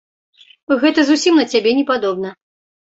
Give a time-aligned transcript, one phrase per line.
[0.85, 2.29] Гэта зусім на цябе не падобна.